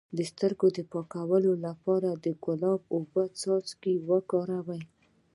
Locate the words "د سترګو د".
0.17-0.79